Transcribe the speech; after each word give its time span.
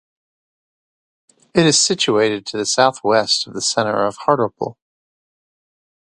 It 1.53 1.63
is 1.67 1.77
situated 1.79 2.47
to 2.47 2.57
the 2.57 2.65
south-west 2.65 3.45
of 3.45 3.53
the 3.53 3.61
centre 3.61 4.03
of 4.07 4.17
Hartlepool. 4.25 4.79